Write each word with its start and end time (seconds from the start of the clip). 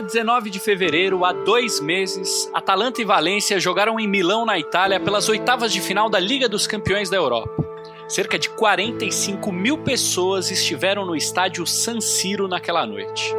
Dia 0.00 0.06
19 0.06 0.48
de 0.48 0.58
fevereiro, 0.58 1.26
há 1.26 1.32
dois 1.32 1.78
meses, 1.78 2.50
Atalanta 2.54 3.02
e 3.02 3.04
Valência 3.04 3.60
jogaram 3.60 4.00
em 4.00 4.08
Milão, 4.08 4.46
na 4.46 4.58
Itália, 4.58 4.98
pelas 4.98 5.28
oitavas 5.28 5.70
de 5.70 5.78
final 5.78 6.08
da 6.08 6.18
Liga 6.18 6.48
dos 6.48 6.66
Campeões 6.66 7.10
da 7.10 7.18
Europa. 7.18 7.62
Cerca 8.08 8.38
de 8.38 8.48
45 8.48 9.52
mil 9.52 9.76
pessoas 9.76 10.50
estiveram 10.50 11.04
no 11.04 11.14
estádio 11.14 11.66
San 11.66 12.00
Siro 12.00 12.48
naquela 12.48 12.86
noite. 12.86 13.34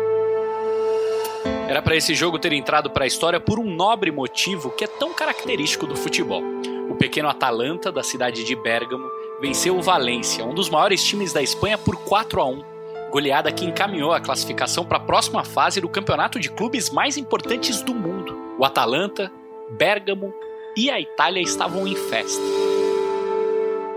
Era 1.68 1.82
para 1.82 1.96
esse 1.96 2.14
jogo 2.14 2.38
ter 2.38 2.54
entrado 2.54 2.92
para 2.92 3.06
a 3.06 3.08
história 3.08 3.40
por 3.40 3.58
um 3.58 3.74
nobre 3.74 4.12
motivo 4.12 4.70
que 4.70 4.84
é 4.84 4.88
tão 4.88 5.16
característico 5.16 5.88
do 5.88 5.96
futebol. 5.96 6.44
O 6.88 6.94
pequeno 6.94 7.28
Atalanta, 7.28 7.92
da 7.92 8.04
cidade 8.04 8.44
de 8.44 8.56
Bérgamo, 8.56 9.10
venceu 9.42 9.76
o 9.76 9.82
Valência, 9.82 10.46
um 10.46 10.54
dos 10.54 10.70
maiores 10.70 11.04
times 11.04 11.34
da 11.34 11.42
Espanha, 11.42 11.80
por 11.80 11.96
4 12.04 12.40
a 12.40 12.46
1 12.46 12.71
goleada 13.12 13.52
que 13.52 13.66
encaminhou 13.66 14.14
a 14.14 14.22
classificação 14.22 14.86
para 14.86 14.98
a 14.98 15.02
próxima 15.02 15.44
fase 15.44 15.82
do 15.82 15.90
campeonato 15.90 16.40
de 16.40 16.50
clubes 16.50 16.90
mais 16.90 17.18
importantes 17.18 17.82
do 17.82 17.94
mundo. 17.94 18.36
O 18.58 18.66
Atalanta, 18.66 19.32
Bergamo 19.78 20.34
e 20.78 20.90
a 20.90 21.00
Itália 21.00 21.42
estavam 21.42 21.88
em 21.88 21.96
festa. 21.96 22.42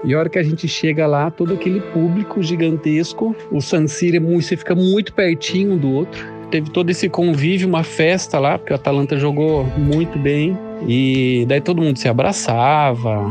E 0.05 0.13
a 0.13 0.19
hora 0.19 0.29
que 0.29 0.39
a 0.39 0.43
gente 0.43 0.69
chega 0.69 1.07
lá, 1.07 1.31
todo 1.31 1.55
aquele 1.55 1.81
público 1.81 2.43
gigantesco, 2.43 3.35
o 3.51 3.61
San 3.63 3.87
Siro 3.87 4.21
você 4.21 4.57
fica 4.57 4.75
muito 4.75 5.15
pertinho 5.15 5.73
um 5.73 5.79
do 5.79 5.91
outro. 5.91 6.35
Teve 6.51 6.71
todo 6.71 6.91
esse 6.91 7.09
convívio, 7.09 7.67
uma 7.67 7.83
festa 7.83 8.39
lá, 8.39 8.59
porque 8.59 8.73
o 8.73 8.77
Atalanta 8.77 9.17
jogou 9.17 9.65
muito 9.79 10.19
bem. 10.19 10.59
E 10.87 11.47
daí 11.49 11.61
todo 11.61 11.81
mundo 11.81 11.99
se 11.99 12.07
abraçava. 12.07 13.25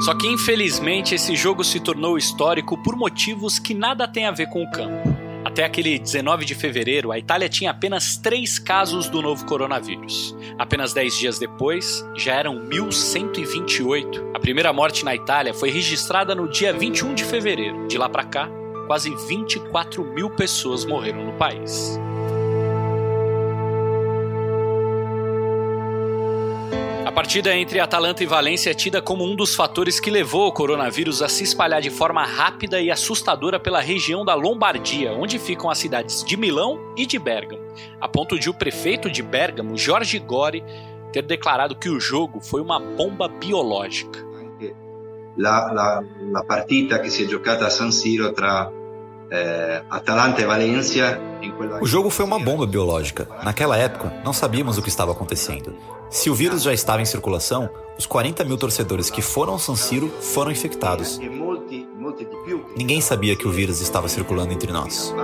Só 0.00 0.14
que 0.14 0.28
infelizmente 0.28 1.14
esse 1.14 1.34
jogo 1.34 1.64
se 1.64 1.80
tornou 1.80 2.16
histórico 2.16 2.80
por 2.82 2.96
motivos 2.96 3.58
que 3.58 3.74
nada 3.74 4.06
tem 4.06 4.26
a 4.26 4.30
ver 4.30 4.48
com 4.48 4.62
o 4.62 4.70
campo. 4.70 5.28
Até 5.44 5.64
aquele 5.64 5.98
19 5.98 6.44
de 6.44 6.54
fevereiro, 6.54 7.10
a 7.10 7.18
Itália 7.18 7.48
tinha 7.48 7.70
apenas 7.70 8.16
três 8.16 8.58
casos 8.58 9.08
do 9.08 9.22
novo 9.22 9.46
coronavírus. 9.46 10.36
Apenas 10.58 10.92
dez 10.92 11.16
dias 11.16 11.38
depois, 11.38 12.04
já 12.16 12.34
eram 12.34 12.68
1.128. 12.68 14.32
A 14.34 14.38
primeira 14.38 14.72
morte 14.72 15.04
na 15.04 15.14
Itália 15.14 15.54
foi 15.54 15.70
registrada 15.70 16.34
no 16.34 16.48
dia 16.48 16.72
21 16.72 17.14
de 17.14 17.24
fevereiro. 17.24 17.88
De 17.88 17.96
lá 17.96 18.08
para 18.08 18.24
cá, 18.24 18.48
quase 18.86 19.14
24 19.26 20.04
mil 20.04 20.30
pessoas 20.30 20.84
morreram 20.84 21.24
no 21.24 21.32
país. 21.32 21.98
Partida 27.18 27.52
entre 27.52 27.80
Atalanta 27.80 28.22
e 28.22 28.26
Valência 28.26 28.70
é 28.70 28.74
tida 28.74 29.02
como 29.02 29.24
um 29.24 29.34
dos 29.34 29.52
fatores 29.52 29.98
que 29.98 30.08
levou 30.08 30.46
o 30.46 30.52
coronavírus 30.52 31.20
a 31.20 31.28
se 31.28 31.42
espalhar 31.42 31.80
de 31.80 31.90
forma 31.90 32.24
rápida 32.24 32.80
e 32.80 32.92
assustadora 32.92 33.58
pela 33.58 33.80
região 33.80 34.24
da 34.24 34.36
Lombardia, 34.36 35.12
onde 35.14 35.36
ficam 35.36 35.68
as 35.68 35.78
cidades 35.78 36.22
de 36.22 36.36
Milão 36.36 36.78
e 36.96 37.04
de 37.04 37.18
Bergamo, 37.18 37.60
a 38.00 38.06
ponto 38.06 38.38
de 38.38 38.48
o 38.48 38.54
prefeito 38.54 39.10
de 39.10 39.20
Bergamo, 39.20 39.76
Jorge 39.76 40.16
Gori, 40.20 40.62
ter 41.12 41.22
declarado 41.22 41.74
que 41.74 41.88
o 41.88 41.98
jogo 41.98 42.40
foi 42.40 42.60
uma 42.60 42.78
bomba 42.78 43.26
biológica. 43.26 44.24
La, 45.36 45.72
la, 45.72 46.04
la 46.20 46.44
partita 46.44 47.02
a 47.02 47.70
San 47.70 47.90
Siro 47.90 48.32
tra 48.32 48.70
eh, 49.30 49.82
Atalanta 49.90 50.40
e 50.40 50.44
Valência. 50.44 51.20
O 51.80 51.86
jogo 51.86 52.10
foi 52.10 52.24
uma 52.24 52.38
bomba 52.38 52.66
biológica. 52.66 53.28
Naquela 53.42 53.76
época, 53.76 54.12
não 54.24 54.32
sabíamos 54.32 54.78
o 54.78 54.82
que 54.82 54.88
estava 54.88 55.12
acontecendo. 55.12 55.76
Se 56.10 56.30
o 56.30 56.34
vírus 56.34 56.62
já 56.62 56.72
estava 56.72 57.02
em 57.02 57.04
circulação, 57.04 57.68
os 57.98 58.06
40 58.06 58.44
mil 58.44 58.56
torcedores 58.56 59.10
que 59.10 59.20
foram 59.20 59.54
ao 59.54 59.58
San 59.58 59.76
Siro 59.76 60.08
foram 60.20 60.50
infectados. 60.50 61.20
Ninguém 62.76 63.00
sabia 63.00 63.36
que 63.36 63.46
o 63.46 63.50
vírus 63.50 63.80
estava 63.80 64.08
circulando 64.08 64.52
entre 64.52 64.72
nós. 64.72 65.14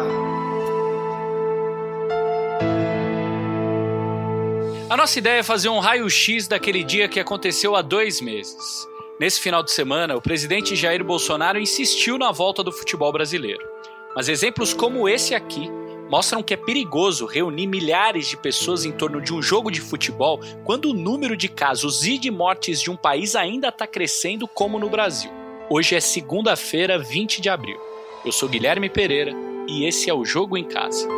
A 4.90 4.96
nossa 4.96 5.18
ideia 5.18 5.40
é 5.40 5.42
fazer 5.42 5.70
um 5.70 5.78
raio-x 5.78 6.46
daquele 6.46 6.84
dia 6.84 7.08
que 7.08 7.18
aconteceu 7.18 7.74
há 7.74 7.82
dois 7.82 8.20
meses. 8.20 8.86
Nesse 9.18 9.40
final 9.40 9.62
de 9.62 9.70
semana, 9.70 10.14
o 10.14 10.20
presidente 10.20 10.76
Jair 10.76 11.02
Bolsonaro 11.02 11.58
insistiu 11.58 12.18
na 12.18 12.30
volta 12.30 12.62
do 12.62 12.70
futebol 12.70 13.10
brasileiro. 13.12 13.73
Mas 14.14 14.28
exemplos 14.28 14.72
como 14.72 15.08
esse 15.08 15.34
aqui 15.34 15.68
mostram 16.08 16.42
que 16.42 16.54
é 16.54 16.56
perigoso 16.56 17.26
reunir 17.26 17.66
milhares 17.66 18.28
de 18.28 18.36
pessoas 18.36 18.84
em 18.84 18.92
torno 18.92 19.20
de 19.20 19.32
um 19.32 19.42
jogo 19.42 19.70
de 19.70 19.80
futebol 19.80 20.40
quando 20.62 20.90
o 20.90 20.94
número 20.94 21.36
de 21.36 21.48
casos 21.48 22.04
e 22.04 22.18
de 22.18 22.30
mortes 22.30 22.80
de 22.80 22.90
um 22.90 22.96
país 22.96 23.34
ainda 23.34 23.68
está 23.68 23.86
crescendo, 23.86 24.46
como 24.46 24.78
no 24.78 24.88
Brasil. 24.88 25.30
Hoje 25.68 25.96
é 25.96 26.00
segunda-feira, 26.00 26.98
20 26.98 27.40
de 27.40 27.48
abril. 27.48 27.80
Eu 28.24 28.30
sou 28.32 28.48
Guilherme 28.48 28.88
Pereira 28.88 29.32
e 29.68 29.84
esse 29.84 30.08
é 30.08 30.14
o 30.14 30.24
Jogo 30.24 30.56
em 30.56 30.64
Casa. 30.64 31.08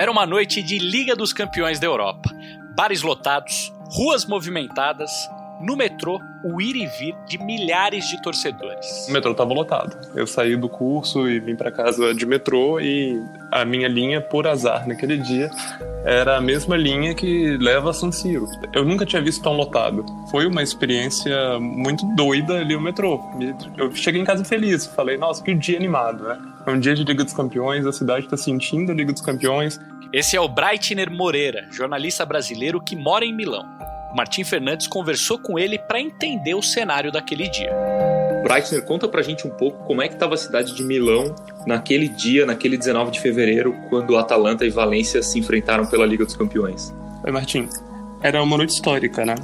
Era 0.00 0.10
uma 0.10 0.24
noite 0.24 0.62
de 0.62 0.78
Liga 0.78 1.14
dos 1.14 1.30
Campeões 1.30 1.78
da 1.78 1.86
Europa. 1.86 2.30
Bares 2.74 3.02
lotados, 3.02 3.70
ruas 3.90 4.24
movimentadas, 4.24 5.10
no 5.60 5.76
metrô, 5.76 6.18
o 6.42 6.58
ir 6.58 6.74
e 6.74 6.86
vir 6.86 7.14
de 7.28 7.36
milhares 7.36 8.08
de 8.08 8.22
torcedores. 8.22 9.06
O 9.10 9.12
metrô 9.12 9.32
estava 9.32 9.52
lotado. 9.52 9.94
Eu 10.14 10.26
saí 10.26 10.56
do 10.56 10.70
curso 10.70 11.28
e 11.28 11.38
vim 11.38 11.54
para 11.54 11.70
casa 11.70 12.14
de 12.14 12.24
metrô 12.24 12.80
e 12.80 13.22
a 13.52 13.62
minha 13.66 13.88
linha, 13.88 14.22
por 14.22 14.46
azar, 14.46 14.88
naquele 14.88 15.18
dia, 15.18 15.50
era 16.02 16.38
a 16.38 16.40
mesma 16.40 16.78
linha 16.78 17.14
que 17.14 17.58
leva 17.58 17.90
a 17.90 17.92
San 17.92 18.10
Siro. 18.10 18.46
Eu 18.72 18.86
nunca 18.86 19.04
tinha 19.04 19.20
visto 19.20 19.42
tão 19.42 19.52
lotado. 19.52 20.06
Foi 20.30 20.46
uma 20.46 20.62
experiência 20.62 21.60
muito 21.60 22.06
doida 22.16 22.60
ali 22.60 22.74
o 22.74 22.80
metrô. 22.80 23.20
Eu 23.76 23.94
cheguei 23.94 24.22
em 24.22 24.24
casa 24.24 24.46
feliz, 24.46 24.86
falei, 24.86 25.18
nossa, 25.18 25.44
que 25.44 25.54
dia 25.54 25.76
animado, 25.76 26.24
né? 26.24 26.38
É 26.66 26.70
um 26.70 26.80
dia 26.80 26.94
de 26.94 27.04
Liga 27.04 27.24
dos 27.24 27.34
Campeões, 27.34 27.86
a 27.86 27.92
cidade 27.92 28.24
está 28.24 28.36
sentindo 28.36 28.92
a 28.92 28.94
Liga 28.94 29.12
dos 29.12 29.22
Campeões. 29.22 29.78
Esse 30.12 30.36
é 30.36 30.40
o 30.40 30.48
Breitner 30.48 31.08
Moreira, 31.08 31.68
jornalista 31.70 32.26
brasileiro 32.26 32.80
que 32.80 32.96
mora 32.96 33.24
em 33.24 33.32
Milão. 33.32 33.64
Martim 34.12 34.42
Fernandes 34.42 34.88
conversou 34.88 35.38
com 35.38 35.56
ele 35.56 35.78
para 35.78 36.00
entender 36.00 36.52
o 36.54 36.62
cenário 36.62 37.12
daquele 37.12 37.48
dia. 37.48 37.70
Breitner, 38.42 38.84
conta 38.84 39.06
pra 39.06 39.22
gente 39.22 39.46
um 39.46 39.50
pouco 39.50 39.84
como 39.84 40.02
é 40.02 40.08
que 40.08 40.14
estava 40.14 40.34
a 40.34 40.36
cidade 40.36 40.74
de 40.74 40.82
Milão 40.82 41.32
naquele 41.64 42.08
dia, 42.08 42.44
naquele 42.44 42.76
19 42.76 43.12
de 43.12 43.20
fevereiro, 43.20 43.72
quando 43.88 44.16
Atalanta 44.16 44.66
e 44.66 44.70
Valência 44.70 45.22
se 45.22 45.38
enfrentaram 45.38 45.86
pela 45.86 46.04
Liga 46.04 46.24
dos 46.24 46.34
Campeões. 46.34 46.92
Oi, 47.22 47.30
Martim. 47.30 47.68
Era 48.20 48.42
uma 48.42 48.56
noite 48.56 48.70
histórica, 48.70 49.24
né? 49.24 49.36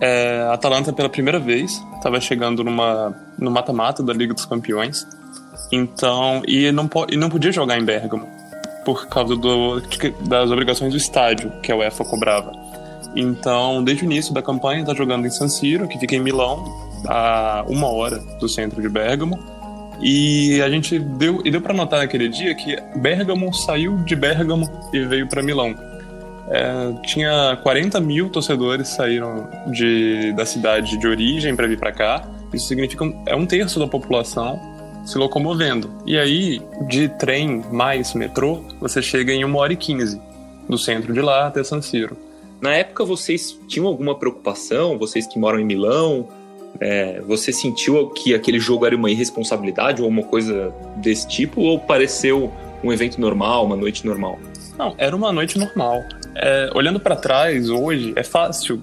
É, 0.00 0.46
Atalanta, 0.52 0.92
pela 0.92 1.08
primeira 1.08 1.40
vez, 1.40 1.82
estava 1.96 2.20
chegando 2.20 2.62
numa, 2.62 3.12
no 3.36 3.50
mata-mata 3.50 4.04
da 4.04 4.12
Liga 4.12 4.32
dos 4.34 4.44
Campeões. 4.44 5.04
Então, 5.72 6.42
e 6.46 6.70
não, 6.70 6.88
e 7.08 7.16
não 7.16 7.28
podia 7.28 7.50
jogar 7.50 7.76
em 7.76 7.84
Bergamo, 7.84 8.28
por 8.84 9.06
causa 9.06 9.36
do, 9.36 9.80
das 10.20 10.50
obrigações 10.50 10.92
do 10.92 10.96
estádio 10.96 11.52
que 11.62 11.70
a 11.70 11.76
UEFA 11.76 12.04
cobrava. 12.04 12.52
Então, 13.14 13.82
desde 13.84 14.04
o 14.04 14.06
início 14.06 14.32
da 14.32 14.42
campanha, 14.42 14.80
está 14.80 14.94
jogando 14.94 15.26
em 15.26 15.30
San 15.30 15.48
Siro, 15.48 15.86
que 15.86 15.98
fica 15.98 16.16
em 16.16 16.20
Milão, 16.20 16.64
a 17.06 17.64
uma 17.68 17.88
hora 17.88 18.18
do 18.40 18.48
centro 18.48 18.80
de 18.80 18.88
Bergamo. 18.88 19.38
E 20.00 20.60
a 20.62 20.70
gente 20.70 20.98
deu, 20.98 21.42
e 21.44 21.50
deu 21.50 21.60
para 21.60 21.74
notar 21.74 22.00
naquele 22.00 22.28
dia 22.28 22.54
que 22.54 22.76
Bergamo 22.96 23.52
saiu 23.54 23.98
de 23.98 24.16
Bergamo 24.16 24.68
e 24.92 25.00
veio 25.04 25.28
para 25.28 25.42
Milão. 25.42 25.74
É, 26.48 26.92
tinha 27.04 27.56
40 27.62 28.00
mil 28.00 28.28
torcedores 28.28 28.88
saíram 28.88 29.48
de, 29.68 30.32
da 30.32 30.44
cidade 30.44 30.96
de 30.96 31.06
origem 31.06 31.54
para 31.54 31.66
vir 31.66 31.78
para 31.78 31.92
cá. 31.92 32.24
Isso 32.52 32.66
significa 32.66 33.04
é 33.26 33.36
um 33.36 33.46
terço 33.46 33.78
da 33.78 33.86
população 33.86 34.71
se 35.04 35.18
locomovendo. 35.18 35.90
E 36.06 36.18
aí, 36.18 36.62
de 36.88 37.08
trem 37.08 37.62
mais 37.72 38.14
metrô, 38.14 38.62
você 38.80 39.02
chega 39.02 39.32
em 39.32 39.44
uma 39.44 39.58
hora 39.58 39.72
e 39.72 39.76
quinze 39.76 40.20
do 40.68 40.78
centro 40.78 41.12
de 41.12 41.20
lá 41.20 41.46
até 41.46 41.62
San 41.64 41.82
Siro. 41.82 42.16
Na 42.60 42.72
época, 42.74 43.04
vocês 43.04 43.58
tinham 43.66 43.86
alguma 43.86 44.14
preocupação? 44.14 44.96
Vocês 44.96 45.26
que 45.26 45.38
moram 45.38 45.58
em 45.58 45.64
Milão, 45.64 46.28
é, 46.80 47.20
você 47.22 47.52
sentiu 47.52 48.08
que 48.10 48.34
aquele 48.34 48.58
jogo 48.58 48.86
era 48.86 48.96
uma 48.96 49.10
irresponsabilidade 49.10 50.00
ou 50.00 50.08
uma 50.08 50.22
coisa 50.22 50.72
desse 50.96 51.26
tipo? 51.26 51.60
Ou 51.60 51.78
pareceu 51.78 52.52
um 52.82 52.92
evento 52.92 53.20
normal, 53.20 53.66
uma 53.66 53.76
noite 53.76 54.06
normal? 54.06 54.38
Não, 54.78 54.94
era 54.96 55.14
uma 55.14 55.32
noite 55.32 55.58
normal. 55.58 56.02
É, 56.34 56.70
olhando 56.74 56.98
para 56.98 57.16
trás 57.16 57.68
hoje, 57.68 58.12
é 58.16 58.22
fácil 58.22 58.80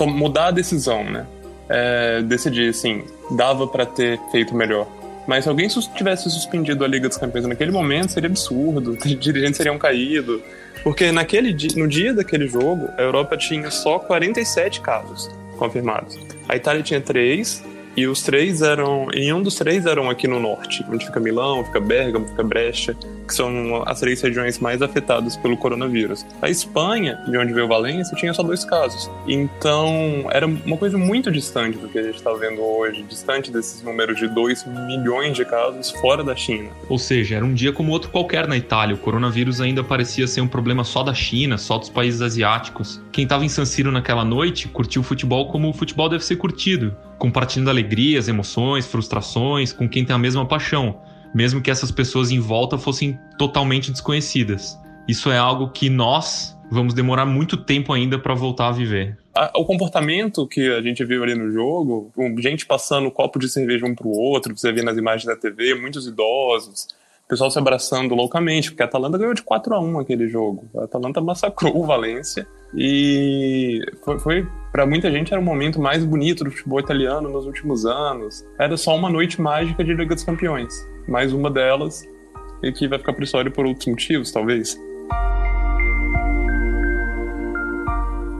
mudar 0.00 0.46
a 0.46 0.50
decisão, 0.50 1.04
né? 1.04 1.26
É, 1.68 2.22
decidir 2.22 2.70
assim, 2.70 3.04
dava 3.36 3.66
para 3.66 3.86
ter 3.86 4.20
feito 4.30 4.54
melhor. 4.54 4.86
Mas 5.26 5.44
se 5.44 5.50
alguém 5.50 5.68
tivesse 5.68 6.30
suspendido 6.30 6.84
a 6.84 6.88
Liga 6.88 7.08
dos 7.08 7.16
Campeões 7.16 7.46
naquele 7.46 7.70
momento, 7.70 8.12
seria 8.12 8.28
absurdo. 8.28 8.96
Dirigentes 9.16 9.56
seriam 9.56 9.78
caído. 9.78 10.42
Porque 10.82 11.10
naquele 11.10 11.52
dia, 11.52 11.70
no 11.76 11.88
dia 11.88 12.12
daquele 12.12 12.46
jogo, 12.46 12.88
a 12.98 13.02
Europa 13.02 13.36
tinha 13.36 13.70
só 13.70 13.98
47 13.98 14.80
casos 14.80 15.30
confirmados. 15.56 16.18
A 16.48 16.56
Itália 16.56 16.82
tinha 16.82 17.00
três, 17.00 17.64
e 17.96 18.06
os 18.06 18.22
três 18.22 18.60
eram. 18.60 19.08
E 19.14 19.32
um 19.32 19.42
dos 19.42 19.54
três 19.54 19.86
eram 19.86 20.10
aqui 20.10 20.26
no 20.26 20.40
norte, 20.40 20.84
onde 20.90 21.06
fica 21.06 21.20
Milão, 21.20 21.64
fica 21.64 21.80
Bergamo, 21.80 22.26
fica 22.26 22.42
Brecha. 22.42 22.96
Que 23.26 23.34
são 23.34 23.82
as 23.86 24.00
três 24.00 24.20
regiões 24.20 24.58
mais 24.58 24.82
afetadas 24.82 25.36
pelo 25.36 25.56
coronavírus. 25.56 26.24
A 26.40 26.50
Espanha, 26.50 27.18
de 27.28 27.36
onde 27.36 27.52
veio 27.52 27.68
Valência, 27.68 28.16
tinha 28.16 28.32
só 28.34 28.42
dois 28.42 28.64
casos. 28.64 29.10
Então, 29.26 30.26
era 30.30 30.46
uma 30.46 30.76
coisa 30.76 30.98
muito 30.98 31.30
distante 31.30 31.78
do 31.78 31.88
que 31.88 31.98
a 31.98 32.02
gente 32.02 32.16
está 32.16 32.32
vendo 32.32 32.60
hoje, 32.62 33.02
distante 33.02 33.50
desses 33.50 33.82
números 33.82 34.18
de 34.18 34.28
2 34.28 34.66
milhões 34.66 35.36
de 35.36 35.44
casos 35.44 35.90
fora 35.90 36.22
da 36.22 36.36
China. 36.36 36.70
Ou 36.88 36.98
seja, 36.98 37.36
era 37.36 37.44
um 37.44 37.54
dia 37.54 37.72
como 37.72 37.92
outro 37.92 38.10
qualquer 38.10 38.46
na 38.46 38.56
Itália. 38.56 38.94
O 38.94 38.98
coronavírus 38.98 39.60
ainda 39.60 39.82
parecia 39.82 40.26
ser 40.26 40.40
um 40.40 40.48
problema 40.48 40.84
só 40.84 41.02
da 41.02 41.14
China, 41.14 41.58
só 41.58 41.78
dos 41.78 41.88
países 41.88 42.20
asiáticos. 42.20 43.00
Quem 43.12 43.24
estava 43.24 43.44
em 43.44 43.48
San 43.48 43.64
Siro 43.64 43.90
naquela 43.90 44.24
noite 44.24 44.68
curtiu 44.68 45.02
o 45.02 45.04
futebol 45.04 45.48
como 45.48 45.68
o 45.68 45.72
futebol 45.72 46.08
deve 46.08 46.24
ser 46.24 46.36
curtido, 46.36 46.96
compartilhando 47.18 47.70
alegrias, 47.70 48.28
emoções, 48.28 48.86
frustrações 48.86 49.72
com 49.72 49.88
quem 49.88 50.04
tem 50.04 50.14
a 50.14 50.18
mesma 50.18 50.44
paixão 50.46 51.00
mesmo 51.34 51.60
que 51.60 51.70
essas 51.70 51.90
pessoas 51.90 52.30
em 52.30 52.38
volta 52.38 52.78
fossem 52.78 53.18
totalmente 53.36 53.90
desconhecidas. 53.90 54.78
Isso 55.08 55.30
é 55.30 55.36
algo 55.36 55.70
que 55.70 55.90
nós 55.90 56.56
vamos 56.70 56.94
demorar 56.94 57.26
muito 57.26 57.56
tempo 57.56 57.92
ainda 57.92 58.18
para 58.18 58.34
voltar 58.34 58.68
a 58.68 58.72
viver. 58.72 59.18
O 59.54 59.64
comportamento 59.64 60.46
que 60.46 60.72
a 60.72 60.80
gente 60.80 61.04
viu 61.04 61.22
ali 61.22 61.34
no 61.34 61.50
jogo, 61.50 62.12
gente 62.38 62.64
passando 62.64 63.10
copo 63.10 63.38
de 63.38 63.48
cerveja 63.48 63.84
um 63.84 63.94
para 63.94 64.06
o 64.06 64.16
outro, 64.16 64.56
você 64.56 64.72
vê 64.72 64.82
nas 64.82 64.96
imagens 64.96 65.26
da 65.26 65.36
TV, 65.36 65.74
muitos 65.74 66.06
idosos, 66.06 66.86
pessoal 67.34 67.50
se 67.50 67.58
abraçando 67.58 68.14
loucamente, 68.14 68.70
porque 68.70 68.82
a 68.82 68.86
Atalanta 68.86 69.18
ganhou 69.18 69.34
de 69.34 69.42
4 69.42 69.74
a 69.74 69.80
1 69.80 69.98
aquele 69.98 70.28
jogo. 70.28 70.64
A 70.76 70.84
Atalanta 70.84 71.20
massacrou 71.20 71.76
o 71.76 71.84
Valência 71.84 72.46
e 72.74 73.80
foi, 74.04 74.18
foi 74.18 74.48
para 74.70 74.86
muita 74.86 75.10
gente 75.10 75.32
era 75.32 75.40
o 75.40 75.44
momento 75.44 75.80
mais 75.80 76.04
bonito 76.04 76.44
do 76.44 76.50
futebol 76.50 76.80
italiano 76.80 77.28
nos 77.28 77.46
últimos 77.46 77.84
anos. 77.84 78.44
Era 78.58 78.76
só 78.76 78.94
uma 78.94 79.10
noite 79.10 79.40
mágica 79.40 79.82
de 79.82 79.94
Liga 79.94 80.14
dos 80.14 80.24
Campeões. 80.24 80.72
Mais 81.06 81.32
uma 81.32 81.50
delas 81.50 82.08
e 82.62 82.72
que 82.72 82.88
vai 82.88 82.98
ficar 82.98 83.12
para 83.12 83.24
história 83.24 83.50
por 83.50 83.66
outros 83.66 83.86
motivos, 83.86 84.30
talvez. 84.30 84.78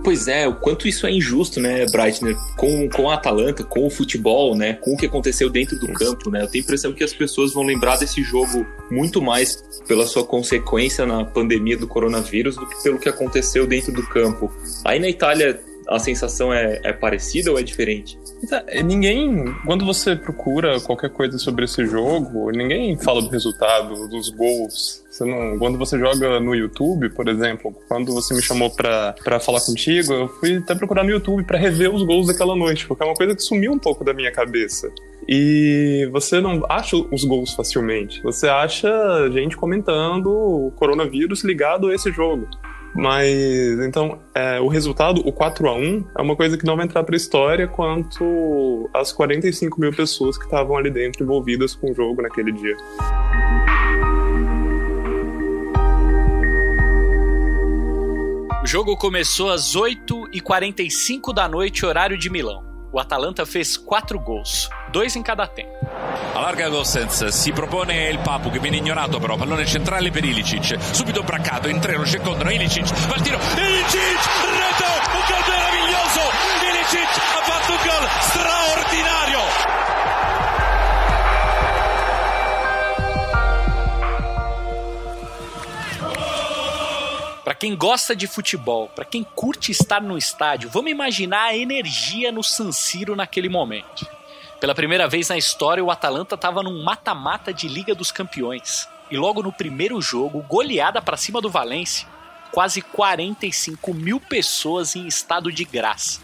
Pois 0.05 0.29
é, 0.29 0.47
o 0.47 0.55
quanto 0.55 0.87
isso 0.87 1.07
é 1.07 1.11
injusto, 1.11 1.59
né, 1.59 1.87
Breitner, 1.87 2.37
com, 2.59 2.91
com 2.91 3.09
a 3.09 3.15
Atalanta, 3.15 3.65
com 3.65 3.87
o 3.87 3.91
futebol, 3.91 4.55
né, 4.55 4.75
com 4.75 4.93
o 4.93 4.97
que 4.99 5.07
aconteceu 5.07 5.49
dentro 5.49 5.79
do 5.79 5.91
campo, 5.95 6.31
né? 6.31 6.43
Eu 6.43 6.47
tenho 6.47 6.63
a 6.63 6.65
impressão 6.67 6.93
que 6.93 7.03
as 7.03 7.15
pessoas 7.15 7.55
vão 7.55 7.63
lembrar 7.63 7.97
desse 7.97 8.23
jogo 8.23 8.67
muito 8.91 9.23
mais 9.23 9.65
pela 9.89 10.07
sua 10.07 10.23
consequência 10.23 11.07
na 11.07 11.25
pandemia 11.25 11.79
do 11.79 11.89
coronavírus 11.89 12.55
do 12.55 12.67
que 12.67 12.83
pelo 12.83 12.99
que 12.99 13.09
aconteceu 13.09 13.67
dentro 13.67 13.93
do 13.93 14.07
campo. 14.07 14.53
Aí 14.85 15.01
na 15.01 15.09
Itália 15.09 15.59
a 15.89 15.99
sensação 15.99 16.53
é, 16.53 16.81
é 16.83 16.93
parecida 16.93 17.51
ou 17.51 17.59
é 17.59 17.63
diferente? 17.63 18.19
É, 18.67 18.83
ninguém, 18.83 19.45
quando 19.65 19.85
você 19.85 20.17
procura 20.17 20.81
qualquer 20.81 21.11
coisa 21.11 21.39
sobre 21.39 21.65
esse 21.65 21.85
jogo, 21.87 22.51
ninguém 22.51 22.97
fala 22.99 23.23
do 23.23 23.29
resultado, 23.29 24.09
dos 24.09 24.29
gols. 24.31 25.03
Você 25.11 25.25
não, 25.25 25.59
quando 25.59 25.79
você 25.79 25.99
joga 25.99 26.41
no 26.41 26.55
YouTube, 26.55 27.09
por 27.11 27.29
exemplo, 27.29 27.75
quando 27.89 28.13
você 28.13 28.35
me 28.35 28.43
chamou 28.43 28.71
pra, 28.71 29.15
falar 29.41 29.61
contigo, 29.61 30.13
eu 30.13 30.29
fui 30.29 30.57
até 30.57 30.75
procurar 30.75 31.05
no 31.05 31.11
YouTube 31.11 31.45
para 31.45 31.59
rever 31.59 31.95
os 31.95 32.03
gols 32.03 32.27
daquela 32.27 32.57
noite, 32.57 32.87
porque 32.87 33.03
é 33.03 33.07
uma 33.07 33.15
coisa 33.15 33.35
que 33.35 33.43
sumiu 33.43 33.73
um 33.73 33.79
pouco 33.79 34.05
da 34.05 34.13
minha 34.13 34.33
cabeça. 34.33 34.91
E 35.29 36.09
você 36.13 36.41
não 36.41 36.63
acha 36.69 36.97
os 36.97 37.25
gols 37.25 37.55
facilmente. 37.55 38.23
Você 38.23 38.49
acha 38.49 38.91
gente 39.33 39.57
comentando 39.57 40.27
o 40.27 40.73
coronavírus 40.73 41.45
ligado 41.45 41.89
a 41.89 41.95
esse 41.95 42.11
jogo. 42.11 42.47
Mas, 42.95 43.29
então, 43.81 44.21
é, 44.33 44.61
o 44.61 44.69
resultado, 44.69 45.21
o 45.27 45.33
4 45.33 45.69
a 45.69 45.75
1 45.75 46.05
é 46.17 46.23
uma 46.23 46.37
coisa 46.37 46.57
que 46.57 46.65
não 46.65 46.77
vai 46.77 46.85
entrar 46.85 47.03
para 47.03 47.15
a 47.15 47.17
história 47.17 47.67
quanto 47.67 48.89
as 48.95 49.13
45 49.13 49.81
mil 49.81 49.93
pessoas 49.93 50.39
que 50.39 50.45
estavam 50.45 50.77
ali 50.77 50.91
dentro 50.91 51.25
envolvidas 51.25 51.75
com 51.75 51.91
o 51.91 51.95
jogo 51.95 52.23
naquele 52.23 52.53
dia. 52.53 52.77
O 58.63 58.67
jogo 58.67 58.97
começou 58.97 59.51
às 59.51 59.75
8h45 59.77 61.35
da 61.35 61.49
noite, 61.49 61.85
horário 61.85 62.17
de 62.17 62.31
Milão. 62.31 62.65
O 62.93 63.01
Atalanta 63.01 63.45
fez 63.45 63.77
quatro 63.77 64.21
gols, 64.21 64.71
dois 64.95 65.17
em 65.17 65.23
cada 65.25 65.49
tempo. 65.49 65.75
Allarga 66.35 66.69
Gossens, 66.69 67.27
si 67.27 67.51
propone 67.51 68.09
il 68.11 68.21
Papu 68.21 68.49
che 68.49 68.61
viene 68.61 68.77
ignorato 68.77 69.19
però, 69.19 69.35
pallone 69.37 69.67
centrale 69.67 70.13
per 70.13 70.25
Ilicic, 70.25 70.79
subito 70.95 71.25
braccato, 71.25 71.67
in 71.69 71.81
tre 71.81 71.97
lo 71.97 72.07
circondano, 72.07 72.49
Ilicic, 72.53 72.89
va 73.09 73.17
il 73.17 73.23
tiro, 73.23 73.39
Ilicic, 73.39 74.23
rete, 74.55 74.93
un 75.11 75.25
gol 75.27 75.43
meraviglioso, 75.49 76.21
Ilicic 76.63 77.11
ha 77.19 77.43
fatto 77.43 77.73
un 77.73 77.79
gol 77.83 78.09
straordinario. 78.21 79.39
Para 87.43 87.55
quem 87.57 87.77
gosta 87.77 88.15
de 88.15 88.29
futebol, 88.29 88.89
para 88.95 89.05
quem 89.05 89.25
curte 89.25 89.73
estar 89.73 90.01
no 90.01 90.17
estádio, 90.17 90.71
vamos 90.71 90.93
imaginar 90.93 91.49
a 91.49 91.57
energia 91.57 92.31
no 92.31 92.45
San 92.45 92.71
Siro 92.71 93.17
naquele 93.17 93.49
momento. 93.49 94.07
Pela 94.65 94.75
primeira 94.75 95.07
vez 95.07 95.29
na 95.29 95.37
história, 95.37 95.85
o 95.85 95.91
Atalanta 95.91 96.37
estava 96.37 96.63
num 96.63 96.83
mata-mata 96.83 97.53
de 97.53 97.69
Liga 97.69 97.95
dos 97.95 98.11
Campeões. 98.11 98.89
E 99.11 99.17
logo 99.19 99.43
no 99.43 99.53
primeiro 99.53 100.01
jogo, 100.01 100.41
goleada 100.49 101.03
para 101.03 101.19
cima 101.19 101.39
do 101.39 101.51
Valência, 101.51 102.09
quase 102.51 102.81
45 102.81 103.93
mil 103.93 104.19
pessoas 104.19 104.97
em 104.97 105.07
estado 105.07 105.53
de 105.53 105.67
graça. 105.67 106.19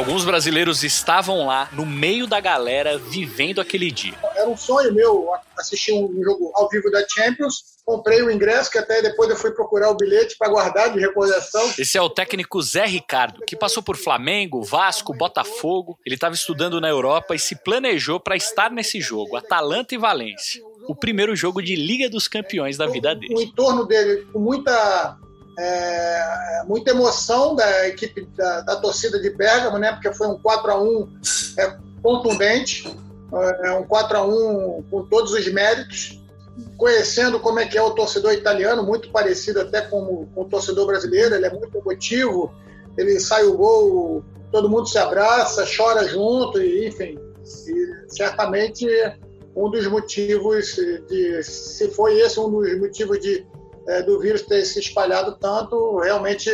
Alguns 0.00 0.24
brasileiros 0.24 0.82
estavam 0.82 1.46
lá, 1.46 1.68
no 1.72 1.84
meio 1.84 2.26
da 2.26 2.40
galera, 2.40 2.96
vivendo 2.96 3.60
aquele 3.60 3.90
dia. 3.90 4.14
Era 4.34 4.48
um 4.48 4.56
sonho 4.56 4.94
meu 4.94 5.28
assistir 5.58 5.92
um 5.92 6.24
jogo 6.24 6.50
ao 6.54 6.70
vivo 6.70 6.90
da 6.90 7.04
Champions. 7.06 7.78
Comprei 7.84 8.22
o 8.22 8.30
ingresso, 8.30 8.70
que 8.70 8.78
até 8.78 9.02
depois 9.02 9.28
eu 9.28 9.36
fui 9.36 9.50
procurar 9.50 9.90
o 9.90 9.94
bilhete 9.94 10.36
para 10.38 10.48
guardar 10.48 10.90
de 10.90 10.98
recordação. 10.98 11.74
Esse 11.78 11.98
é 11.98 12.00
o 12.00 12.08
técnico 12.08 12.62
Zé 12.62 12.86
Ricardo, 12.86 13.44
que 13.44 13.54
passou 13.54 13.82
por 13.82 13.98
Flamengo, 13.98 14.62
Vasco, 14.62 15.12
Botafogo. 15.12 15.98
Ele 16.06 16.14
estava 16.14 16.34
estudando 16.34 16.80
na 16.80 16.88
Europa 16.88 17.34
e 17.34 17.38
se 17.38 17.54
planejou 17.54 18.18
para 18.18 18.36
estar 18.36 18.70
nesse 18.70 19.02
jogo, 19.02 19.36
Atalanta 19.36 19.94
e 19.94 19.98
Valência. 19.98 20.62
O 20.88 20.94
primeiro 20.94 21.36
jogo 21.36 21.60
de 21.60 21.76
Liga 21.76 22.08
dos 22.08 22.26
Campeões 22.26 22.78
da 22.78 22.86
vida 22.86 23.14
dele. 23.14 23.34
O 23.34 23.42
entorno 23.42 23.84
dele, 23.84 24.26
com 24.32 24.38
muita 24.38 25.18
é, 25.60 26.62
muita 26.66 26.90
emoção 26.90 27.54
da 27.54 27.86
equipe 27.86 28.26
da, 28.34 28.62
da, 28.62 28.76
torcida 28.76 29.20
de 29.20 29.28
Bergamo, 29.28 29.76
né? 29.76 29.92
Porque 29.92 30.10
foi 30.12 30.26
um 30.26 30.38
4 30.38 30.70
a 30.70 30.82
1 30.82 31.08
é, 31.58 31.76
contundente, 32.02 32.96
é 33.62 33.72
um 33.72 33.84
4 33.84 34.16
a 34.16 34.22
1 34.22 34.84
com 34.90 35.02
todos 35.04 35.32
os 35.32 35.46
méritos, 35.52 36.18
conhecendo 36.78 37.38
como 37.38 37.60
é 37.60 37.66
que 37.66 37.76
é 37.76 37.82
o 37.82 37.90
torcedor 37.90 38.32
italiano, 38.32 38.82
muito 38.82 39.10
parecido 39.10 39.60
até 39.60 39.82
com, 39.82 40.26
com 40.34 40.40
o 40.40 40.48
torcedor 40.48 40.86
brasileiro, 40.86 41.34
ele 41.34 41.46
é 41.46 41.50
muito 41.50 41.76
emotivo, 41.76 42.52
ele 42.96 43.20
sai 43.20 43.44
o 43.44 43.54
gol, 43.54 44.24
todo 44.50 44.68
mundo 44.68 44.88
se 44.88 44.96
abraça, 44.98 45.66
chora 45.76 46.08
junto, 46.08 46.58
e, 46.60 46.88
enfim, 46.88 47.18
e 47.68 48.12
certamente 48.14 48.86
um 49.54 49.70
dos 49.70 49.86
motivos 49.86 50.74
de, 51.08 51.42
se 51.42 51.88
foi 51.88 52.18
esse 52.18 52.40
um 52.40 52.50
dos 52.50 52.78
motivos 52.78 53.20
de 53.20 53.46
é, 53.88 54.02
do 54.02 54.18
vírus 54.20 54.42
ter 54.42 54.64
se 54.64 54.78
espalhado 54.78 55.36
tanto, 55.40 55.98
realmente 55.98 56.50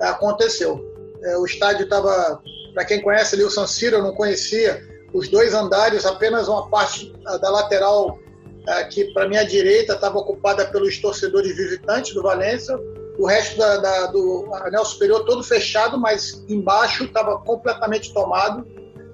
aconteceu. 0.00 0.80
É, 1.22 1.36
o 1.36 1.44
estádio 1.44 1.84
estava, 1.84 2.42
para 2.74 2.84
quem 2.84 3.00
conhece 3.00 3.34
ali 3.34 3.44
o 3.44 3.50
San 3.50 3.66
Siro, 3.66 3.96
eu 3.96 4.02
não 4.02 4.14
conhecia, 4.14 4.82
os 5.12 5.28
dois 5.28 5.54
andares, 5.54 6.06
apenas 6.06 6.48
uma 6.48 6.68
parte 6.70 7.12
da 7.40 7.50
lateral 7.50 8.18
é, 8.66 8.84
que 8.84 9.12
para 9.12 9.28
minha 9.28 9.44
direita 9.44 9.94
estava 9.94 10.18
ocupada 10.18 10.66
pelos 10.66 10.98
torcedores 10.98 11.56
visitantes 11.56 12.14
do 12.14 12.22
Valência, 12.22 12.78
o 13.18 13.26
resto 13.26 13.58
da, 13.58 13.76
da, 13.76 14.06
do 14.06 14.48
anel 14.54 14.84
superior 14.84 15.24
todo 15.24 15.42
fechado, 15.42 15.98
mas 15.98 16.44
embaixo 16.48 17.04
estava 17.04 17.38
completamente 17.38 18.12
tomado 18.12 18.66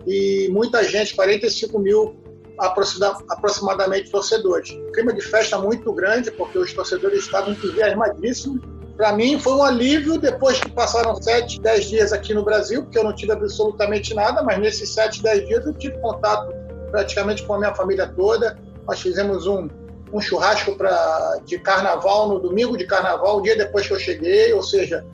e 0.07 0.49
muita 0.50 0.83
gente, 0.85 1.15
45 1.15 1.79
mil 1.79 2.17
aproximadamente 2.59 4.11
torcedores. 4.11 4.71
Clima 4.93 5.12
de 5.12 5.23
festa 5.23 5.59
muito 5.59 5.93
grande, 5.93 6.31
porque 6.31 6.59
os 6.59 6.73
torcedores 6.73 7.21
estavam 7.25 7.53
entusiasmadíssimos. 7.53 8.61
Para 8.97 9.12
mim 9.12 9.38
foi 9.38 9.53
um 9.53 9.62
alívio 9.62 10.19
depois 10.19 10.59
que 10.59 10.71
passaram 10.73 11.15
7, 11.15 11.61
10 11.61 11.85
dias 11.85 12.12
aqui 12.12 12.35
no 12.35 12.45
Brasil, 12.45 12.83
porque 12.83 12.99
eu 12.99 13.05
não 13.05 13.15
tive 13.15 13.33
absolutamente 13.33 14.12
nada, 14.12 14.43
mas 14.43 14.59
nesses 14.59 14.93
7, 14.93 15.23
10 15.23 15.47
dias 15.47 15.67
eu 15.67 15.73
tive 15.75 15.97
contato 15.99 16.53
praticamente 16.91 17.45
com 17.45 17.55
a 17.55 17.59
minha 17.59 17.75
família 17.75 18.09
toda. 18.09 18.59
Nós 18.88 19.00
fizemos 19.00 19.47
um, 19.47 19.69
um 20.12 20.21
churrasco 20.21 20.75
pra, 20.75 21.38
de 21.45 21.59
carnaval 21.61 22.29
no 22.29 22.41
domingo 22.41 22.77
de 22.77 22.87
carnaval, 22.87 23.38
o 23.38 23.41
dia 23.41 23.57
depois 23.57 23.87
que 23.87 23.93
eu 23.93 24.00
cheguei, 24.00 24.53
ou 24.53 24.62
seja, 24.62 25.05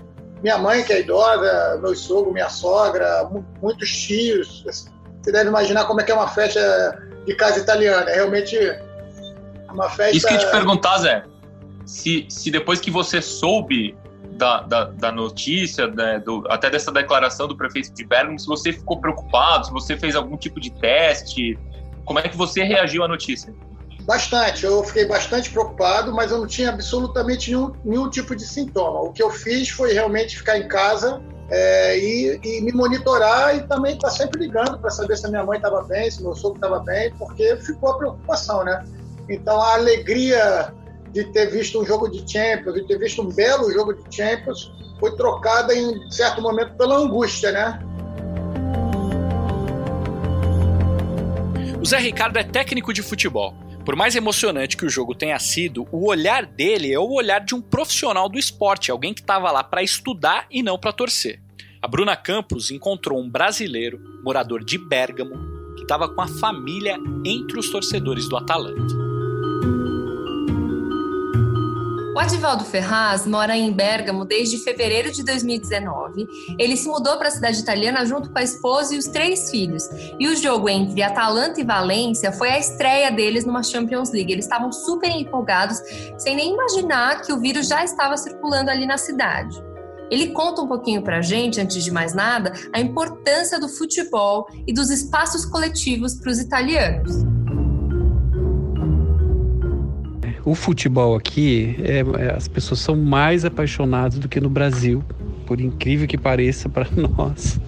minha 0.43 0.59
mãe 0.59 0.83
que 0.83 0.93
é 0.93 1.01
idosa, 1.01 1.79
meu 1.83 1.95
sogro, 1.95 2.33
minha 2.33 2.49
sogra, 2.49 3.29
muitos 3.61 3.91
tios. 3.91 4.63
Você 4.65 5.33
deve 5.33 5.49
imaginar 5.49 5.87
como 5.87 6.01
é 6.01 6.05
que 6.05 6.13
é 6.13 6.15
uma 6.15 6.29
festa 6.29 6.99
de 7.27 7.35
casa 7.35 7.61
italiana. 7.61 8.11
É 8.11 8.15
realmente 8.17 8.57
uma 9.71 9.89
festa. 9.91 10.17
Isso 10.17 10.27
que 10.27 10.35
eu 10.35 10.39
te 10.39 10.51
perguntar, 10.51 10.99
Zé. 10.99 11.25
Se, 11.85 12.27
se 12.29 12.51
depois 12.51 12.81
que 12.81 12.91
você 12.91 13.21
soube 13.21 13.97
da, 14.33 14.63
da, 14.63 14.85
da 14.85 15.13
notícia, 15.13 15.87
né, 15.87 16.19
do, 16.19 16.45
até 16.49 16.71
dessa 16.71 16.91
declaração 16.91 17.47
do 17.47 17.57
prefeito 17.57 17.93
de 17.93 18.05
Bergamo, 18.05 18.39
se 18.39 18.47
você 18.47 18.73
ficou 18.73 19.01
preocupado, 19.01 19.67
se 19.67 19.73
você 19.73 19.97
fez 19.97 20.17
algum 20.17 20.37
tipo 20.37 20.61
de 20.61 20.71
teste, 20.73 21.59
Como 22.05 22.19
é 22.19 22.23
que 22.23 22.37
você 22.37 22.63
reagiu 22.63 23.03
à 23.03 23.09
notícia? 23.09 23.55
Bastante, 24.03 24.67
eu 24.67 24.85
fiquei 24.85 25.07
bastante 25.07 25.51
preocupado, 25.51 26.13
mas 26.13 26.31
eu 26.31 26.39
não 26.39 26.47
tinha 26.47 26.69
absolutamente 26.69 27.51
nenhum, 27.51 27.73
nenhum 27.85 28.11
tipo 28.11 28.37
de 28.37 28.47
sintoma. 28.47 29.01
O 29.01 29.13
que 29.13 29.23
eu 29.23 29.31
fiz 29.31 29.71
foi 29.71 29.95
realmente 29.95 30.37
ficar 30.37 30.59
em 30.59 30.69
casa 30.69 31.23
é, 31.51 31.99
e, 31.99 32.41
e, 32.43 32.61
me 32.63 32.73
monitorar 32.73 33.57
e 33.57 33.63
também 33.63 33.95
estar 33.95 34.09
tá 34.09 34.15
sempre 34.15 34.41
ligando 34.41 34.79
para 34.79 34.91
saber 34.91 35.17
se 35.17 35.27
a 35.27 35.29
minha 35.29 35.45
mãe 35.45 35.57
estava 35.57 35.83
bem, 35.83 36.11
se 36.11 36.23
meu 36.23 36.35
sogro 36.35 36.57
estava 36.57 36.81
bem, 36.81 37.13
porque 37.19 37.57
ficou 37.57 37.91
a 37.91 37.99
preocupação, 37.99 38.65
né? 38.65 38.85
Então 39.29 39.61
a 39.61 39.75
alegria 39.75 40.73
de 41.13 41.25
ter 41.25 41.47
visto 41.51 41.81
um 41.81 41.85
jogo 41.85 42.09
de 42.09 42.21
Champions, 42.31 42.75
de 42.75 42.87
ter 42.87 42.99
visto 42.99 43.23
um 43.23 43.29
belo 43.29 43.71
jogo 43.73 43.95
de 43.95 44.17
Champions, 44.17 44.73
foi 44.99 45.15
trocada 45.17 45.75
em 45.75 46.11
certo 46.11 46.41
momento 46.41 46.75
pela 46.77 46.97
angústia, 46.97 47.53
né? 47.53 47.79
O 51.81 51.87
Zé 51.87 51.99
Ricardo 51.99 52.39
é 52.39 52.43
técnico 52.43 52.93
de 52.93 53.03
futebol 53.03 53.55
por 53.85 53.95
mais 53.95 54.17
emocionante 54.17 54.77
que 54.77 54.87
o 54.87 54.91
jogo 54.91 55.15
tenha 55.15 55.39
sido, 55.39 55.87
o 55.93 56.09
olhar 56.09 56.47
dele 56.47 56.93
é 56.93 56.99
o 56.99 57.13
olhar 57.13 57.41
de 57.41 57.55
um 57.55 57.61
profissional 57.61 58.29
do 58.29 58.39
esporte, 58.39 58.91
alguém 58.91 59.13
que 59.13 59.21
estava 59.21 59.53
lá 59.53 59.63
para 59.63 59.83
estudar 59.83 60.47
e 60.51 60.63
não 60.63 60.79
para 60.79 60.93
torcer. 60.93 61.41
A 61.83 61.87
Bruna 61.87 62.17
Campos 62.17 62.71
encontrou 62.71 63.21
um 63.21 63.29
brasileiro, 63.29 64.01
morador 64.25 64.65
de 64.65 64.79
Bérgamo, 64.79 65.75
que 65.77 65.83
estava 65.83 66.09
com 66.09 66.23
a 66.23 66.27
família 66.27 66.97
entre 67.27 67.59
os 67.59 67.71
torcedores 67.71 68.27
do 68.27 68.39
Atalanta. 68.39 69.04
O 72.15 72.19
Adivaldo 72.21 72.65
Ferraz 72.65 73.27
mora 73.27 73.57
em 73.57 73.73
Bergamo 73.73 74.25
desde 74.25 74.57
fevereiro 74.59 75.11
de 75.11 75.25
2019. 75.25 76.29
Ele 76.57 76.77
se 76.77 76.87
mudou 76.87 77.17
para 77.17 77.27
a 77.27 77.31
cidade 77.31 77.59
italiana 77.59 78.07
junto 78.07 78.31
com 78.31 78.39
a 78.39 78.43
esposa 78.43 78.95
e 78.95 78.99
os 78.99 79.07
três 79.07 79.51
filhos. 79.51 79.89
E 80.17 80.29
o 80.29 80.37
jogo 80.37 80.69
entre 80.69 81.03
Atalanta 81.03 81.61
e 81.61 81.65
Valência 81.65 82.31
foi 82.31 82.51
a 82.51 82.59
estreia 82.59 83.11
deles 83.11 83.45
numa 83.45 83.65
Champions 83.65 84.13
League. 84.13 84.33
Eles 84.33 84.45
estavam 84.45 84.71
super 84.71 85.11
empolgados, 85.11 85.83
sem 86.17 86.37
nem 86.37 86.53
imaginar 86.53 87.21
que 87.21 87.33
o 87.33 87.41
vírus 87.41 87.67
já 87.67 87.83
estava 87.83 88.17
circulando 88.17 88.71
ali 88.71 88.87
na 88.87 88.97
cidade. 88.97 89.61
Ele 90.09 90.29
conta 90.29 90.63
um 90.63 90.69
pouquinho 90.69 91.03
para 91.03 91.19
a 91.19 91.23
gente, 91.23 91.61
antes 91.61 91.83
de 91.83 91.91
mais 91.91 92.15
nada, 92.15 92.53
a 92.73 92.79
importância 92.79 93.59
do 93.59 93.69
futebol 93.69 94.47
e 94.69 94.73
dos 94.73 94.89
espaços 94.89 95.45
coletivos 95.45 96.15
para 96.15 96.31
os 96.31 96.39
italianos. 96.39 97.34
O 100.45 100.55
futebol 100.55 101.17
aqui, 101.17 101.77
é, 101.83 102.05
é, 102.23 102.35
as 102.35 102.47
pessoas 102.47 102.81
são 102.81 102.95
mais 102.97 103.45
apaixonadas 103.45 104.19
do 104.19 104.29
que 104.29 104.41
no 104.41 104.51
Brasil, 104.51 105.03
por 105.47 105.61
incrível 105.61 106.07
que 106.07 106.19
pareça 106.19 106.69
para 106.69 106.87
nós. 107.17 107.59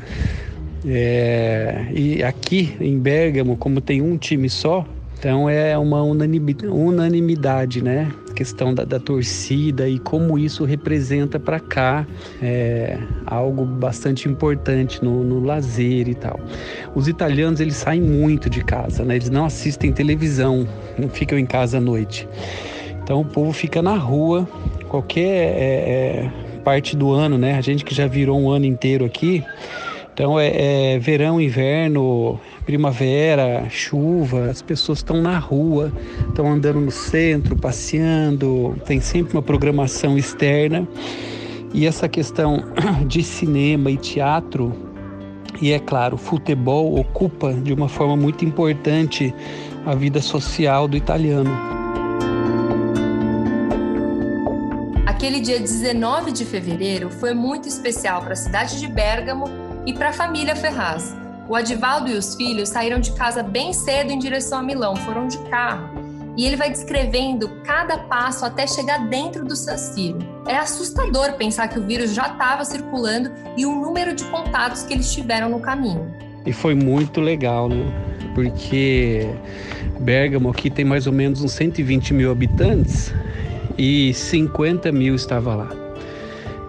É, 0.84 1.86
e 1.94 2.22
aqui 2.22 2.76
em 2.80 2.98
Bergamo, 2.98 3.56
como 3.56 3.80
tem 3.80 4.02
um 4.02 4.16
time 4.16 4.50
só, 4.50 4.86
então 5.18 5.48
é 5.48 5.76
uma 5.78 6.02
unanimidade, 6.02 7.82
né? 7.82 8.12
Questão 8.36 8.74
da, 8.74 8.84
da, 8.84 9.00
torcida 9.00 9.88
e 9.88 9.98
como 9.98 10.38
isso 10.38 10.66
representa 10.66 11.40
para 11.40 11.58
cá 11.58 12.06
é 12.42 12.98
algo 13.24 13.64
bastante 13.64 14.28
importante 14.28 15.02
no, 15.02 15.24
no, 15.24 15.42
lazer 15.42 16.06
e 16.06 16.14
tal. 16.14 16.38
Os 16.94 17.08
italianos 17.08 17.60
eles 17.60 17.76
saem 17.76 18.02
muito 18.02 18.50
de 18.50 18.62
casa, 18.62 19.06
né? 19.06 19.16
Eles 19.16 19.30
não 19.30 19.46
assistem 19.46 19.90
televisão, 19.90 20.68
não 20.98 21.08
ficam 21.08 21.38
em 21.38 21.46
casa 21.46 21.78
à 21.78 21.80
noite. 21.80 22.28
Então 23.02 23.22
o 23.22 23.24
povo 23.24 23.54
fica 23.54 23.80
na 23.80 23.96
rua, 23.96 24.46
qualquer 24.86 25.56
é, 25.56 26.28
é, 26.28 26.32
parte 26.62 26.94
do 26.94 27.12
ano, 27.12 27.38
né? 27.38 27.56
A 27.56 27.62
gente 27.62 27.86
que 27.86 27.94
já 27.94 28.06
virou 28.06 28.38
um 28.38 28.50
ano 28.50 28.66
inteiro 28.66 29.06
aqui, 29.06 29.42
então 30.16 30.40
é, 30.40 30.94
é 30.94 30.98
verão, 30.98 31.38
inverno, 31.38 32.40
primavera, 32.64 33.68
chuva, 33.68 34.46
as 34.46 34.62
pessoas 34.62 35.00
estão 35.00 35.20
na 35.20 35.38
rua, 35.38 35.92
estão 36.26 36.50
andando 36.50 36.80
no 36.80 36.90
centro, 36.90 37.54
passeando, 37.54 38.80
tem 38.86 38.98
sempre 38.98 39.36
uma 39.36 39.42
programação 39.42 40.16
externa. 40.16 40.88
E 41.74 41.86
essa 41.86 42.08
questão 42.08 42.64
de 43.06 43.22
cinema 43.22 43.90
e 43.90 43.98
teatro, 43.98 44.72
e 45.60 45.70
é 45.70 45.78
claro, 45.78 46.16
futebol 46.16 46.98
ocupa 46.98 47.52
de 47.52 47.74
uma 47.74 47.86
forma 47.86 48.16
muito 48.16 48.42
importante 48.42 49.34
a 49.84 49.94
vida 49.94 50.22
social 50.22 50.88
do 50.88 50.96
italiano. 50.96 51.50
Aquele 55.04 55.40
dia 55.40 55.60
19 55.60 56.32
de 56.32 56.46
fevereiro 56.46 57.10
foi 57.10 57.34
muito 57.34 57.68
especial 57.68 58.22
para 58.22 58.32
a 58.32 58.36
cidade 58.36 58.80
de 58.80 58.88
Bergamo 58.88 59.65
e 59.86 59.92
para 59.92 60.10
a 60.10 60.12
família 60.12 60.56
Ferraz. 60.56 61.16
O 61.48 61.54
Adivaldo 61.54 62.10
e 62.10 62.14
os 62.14 62.34
filhos 62.34 62.68
saíram 62.68 62.98
de 62.98 63.12
casa 63.12 63.40
bem 63.40 63.72
cedo 63.72 64.10
em 64.10 64.18
direção 64.18 64.58
a 64.58 64.62
Milão, 64.62 64.96
foram 64.96 65.28
de 65.28 65.38
carro. 65.48 66.04
E 66.36 66.44
ele 66.44 66.56
vai 66.56 66.68
descrevendo 66.68 67.48
cada 67.64 67.96
passo 67.96 68.44
até 68.44 68.66
chegar 68.66 69.08
dentro 69.08 69.44
do 69.44 69.54
San 69.54 69.76
Siro. 69.78 70.18
É 70.46 70.56
assustador 70.56 71.34
pensar 71.34 71.68
que 71.68 71.78
o 71.78 71.86
vírus 71.86 72.12
já 72.12 72.26
estava 72.26 72.64
circulando 72.64 73.32
e 73.56 73.64
o 73.64 73.70
número 73.70 74.14
de 74.14 74.24
contatos 74.24 74.82
que 74.82 74.92
eles 74.92 75.14
tiveram 75.14 75.48
no 75.48 75.60
caminho. 75.60 76.12
E 76.44 76.52
foi 76.52 76.74
muito 76.74 77.20
legal, 77.20 77.68
né? 77.68 77.86
Porque 78.34 79.26
Bergamo 80.00 80.50
aqui 80.50 80.68
tem 80.68 80.84
mais 80.84 81.06
ou 81.06 81.12
menos 81.12 81.42
uns 81.42 81.52
120 81.52 82.12
mil 82.12 82.30
habitantes 82.30 83.14
e 83.78 84.12
50 84.12 84.92
mil 84.92 85.14
estava 85.14 85.54
lá. 85.54 85.85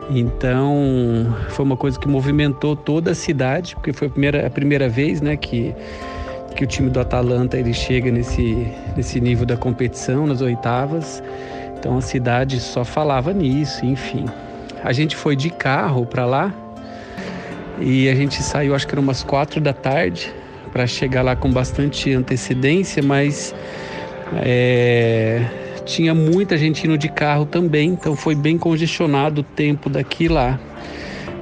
Então 0.10 1.36
foi 1.50 1.66
uma 1.66 1.76
coisa 1.76 2.00
que 2.00 2.08
movimentou 2.08 2.76
toda 2.76 3.12
a 3.12 3.16
cidade, 3.16 3.76
porque 3.76 3.92
foi 3.92 4.08
a 4.08 4.12
primeira, 4.12 4.48
a 4.48 4.50
primeira 4.50 4.88
vez 4.88 5.22
né, 5.22 5.36
que, 5.36 5.76
que 6.56 6.64
o 6.64 6.68
time 6.68 6.90
do 6.90 7.00
Atalanta 7.00 7.58
ele 7.58 7.74
chega 7.74 8.10
nesse, 8.10 8.68
nesse 8.96 9.20
nível 9.20 9.46
da 9.46 9.58
competição, 9.58 10.26
nas 10.26 10.42
oitavas. 10.42 11.22
Então 11.78 11.98
a 11.98 12.02
cidade 12.02 12.60
só 12.60 12.86
falava 12.86 13.34
nisso, 13.34 13.86
enfim. 13.86 14.26
A 14.84 14.94
gente 14.94 15.16
foi 15.16 15.36
de 15.36 15.50
carro 15.50 16.06
para 16.06 16.26
lá 16.26 16.54
e 17.80 18.10
a 18.10 18.16
gente 18.16 18.42
saiu, 18.42 18.74
acho 18.74 18.88
que 18.88 18.94
era 18.94 19.02
umas 19.02 19.24
quatro 19.24 19.60
da 19.60 19.74
tarde, 19.74 20.34
para 20.72 20.88
chegar 20.88 21.22
lá 21.22 21.36
com 21.36 21.52
bastante 21.52 22.14
antecedência, 22.14 23.04
mas 23.04 23.54
é, 24.44 25.46
tinha 25.88 26.14
muita 26.14 26.58
gente 26.58 26.86
indo 26.86 26.98
de 26.98 27.08
carro 27.08 27.46
também, 27.46 27.92
então 27.92 28.16
foi 28.16 28.36
bem 28.36 28.58
congestionado 28.58 29.42
o 29.42 29.44
tempo 29.44 29.90
daqui 29.90 30.28
lá. 30.28 30.60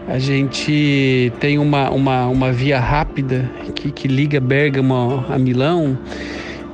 A 0.07 0.19
gente 0.19 1.33
tem 1.39 1.57
uma, 1.57 1.89
uma, 1.89 2.27
uma 2.27 2.51
via 2.51 2.79
rápida 2.79 3.49
que, 3.73 3.91
que 3.91 4.07
liga 4.07 4.39
Bergamo 4.39 5.25
a 5.27 5.39
Milão, 5.39 5.97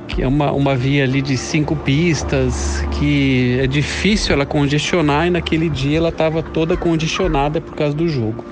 que 0.06 0.22
é 0.22 0.28
uma, 0.28 0.52
uma 0.52 0.76
via 0.76 1.04
ali 1.04 1.22
de 1.22 1.38
cinco 1.38 1.74
pistas, 1.74 2.86
que 2.98 3.58
é 3.58 3.66
difícil 3.66 4.34
ela 4.34 4.44
congestionar 4.44 5.26
e 5.26 5.30
naquele 5.30 5.70
dia 5.70 5.96
ela 5.96 6.10
estava 6.10 6.42
toda 6.42 6.76
congestionada 6.76 7.58
por 7.58 7.74
causa 7.74 7.96
do 7.96 8.06
jogo. 8.06 8.44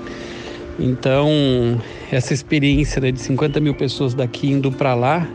Então, 0.79 1.29
essa 2.11 2.33
experiência 2.33 2.99
né, 2.99 3.11
de 3.11 3.21
50 3.21 3.59
mil 3.59 3.75
pessoas 3.75 4.15
daqui 4.15 4.49
indo 4.49 4.71
para 4.71 4.95
lá 4.95 5.27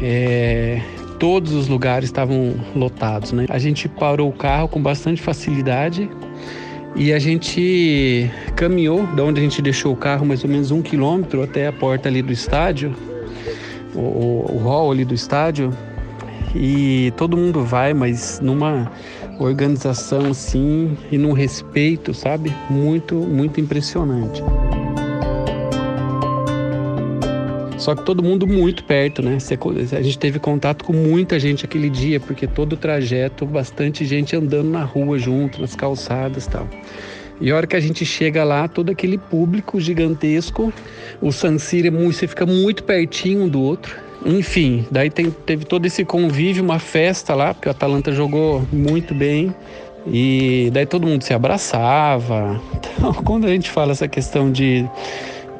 é, 0.00 0.80
todos 1.18 1.52
os 1.52 1.68
lugares 1.68 2.08
estavam 2.08 2.54
lotados, 2.74 3.32
né? 3.32 3.46
A 3.48 3.58
gente 3.58 3.88
parou 3.88 4.28
o 4.28 4.32
carro 4.32 4.68
com 4.68 4.82
bastante 4.82 5.20
facilidade 5.20 6.10
e 6.94 7.12
a 7.12 7.18
gente 7.18 8.30
caminhou 8.54 9.06
da 9.08 9.22
onde 9.22 9.40
a 9.40 9.42
gente 9.42 9.60
deixou 9.60 9.92
o 9.92 9.96
carro 9.96 10.24
mais 10.24 10.42
ou 10.44 10.50
menos 10.50 10.70
um 10.70 10.80
quilômetro 10.80 11.42
até 11.42 11.66
a 11.66 11.72
porta 11.72 12.08
ali 12.08 12.22
do 12.22 12.32
estádio, 12.32 12.94
o, 13.94 14.46
o 14.50 14.58
hall 14.58 14.90
ali 14.90 15.04
do 15.04 15.14
estádio 15.14 15.72
e 16.54 17.12
todo 17.16 17.36
mundo 17.36 17.62
vai, 17.62 17.92
mas 17.92 18.40
numa 18.40 18.90
organização 19.38 20.30
assim 20.30 20.96
e 21.10 21.18
num 21.18 21.32
respeito, 21.32 22.14
sabe? 22.14 22.52
Muito, 22.70 23.14
muito 23.14 23.60
impressionante. 23.60 24.42
Só 27.86 27.94
que 27.94 28.02
todo 28.02 28.20
mundo 28.20 28.48
muito 28.48 28.82
perto, 28.82 29.22
né? 29.22 29.38
A 29.92 30.02
gente 30.02 30.18
teve 30.18 30.40
contato 30.40 30.84
com 30.84 30.92
muita 30.92 31.38
gente 31.38 31.64
aquele 31.64 31.88
dia, 31.88 32.18
porque 32.18 32.44
todo 32.44 32.72
o 32.72 32.76
trajeto, 32.76 33.46
bastante 33.46 34.04
gente 34.04 34.34
andando 34.34 34.68
na 34.68 34.82
rua 34.82 35.16
junto, 35.20 35.60
nas 35.60 35.76
calçadas 35.76 36.46
e 36.46 36.50
tal. 36.50 36.68
E 37.40 37.48
a 37.48 37.54
hora 37.54 37.64
que 37.64 37.76
a 37.76 37.80
gente 37.80 38.04
chega 38.04 38.42
lá, 38.42 38.66
todo 38.66 38.90
aquele 38.90 39.16
público 39.16 39.80
gigantesco, 39.80 40.72
o 41.22 41.30
San 41.30 41.58
Siro, 41.58 41.92
você 41.92 42.26
fica 42.26 42.44
muito 42.44 42.82
pertinho 42.82 43.44
um 43.44 43.48
do 43.48 43.62
outro. 43.62 43.94
Enfim, 44.24 44.84
daí 44.90 45.08
tem, 45.08 45.30
teve 45.30 45.64
todo 45.64 45.86
esse 45.86 46.04
convívio, 46.04 46.64
uma 46.64 46.80
festa 46.80 47.36
lá, 47.36 47.54
porque 47.54 47.68
o 47.68 47.70
Atalanta 47.70 48.10
jogou 48.10 48.66
muito 48.72 49.14
bem. 49.14 49.54
E 50.08 50.70
daí 50.72 50.86
todo 50.86 51.06
mundo 51.06 51.22
se 51.22 51.32
abraçava. 51.32 52.60
Então, 52.98 53.12
quando 53.12 53.44
a 53.44 53.50
gente 53.50 53.70
fala 53.70 53.92
essa 53.92 54.08
questão 54.08 54.50
de 54.50 54.84